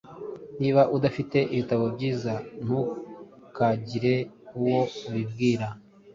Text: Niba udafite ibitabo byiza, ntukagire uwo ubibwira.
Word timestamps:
Niba 0.59 0.81
udafite 0.95 1.37
ibitabo 1.53 1.83
byiza, 1.95 2.33
ntukagire 2.63 4.15
uwo 4.59 4.81
ubibwira. 5.07 5.67